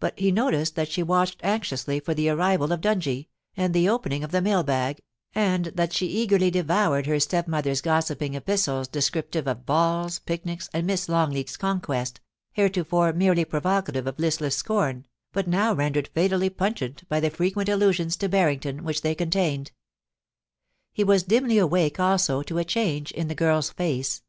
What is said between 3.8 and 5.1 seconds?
opening of the mail bag,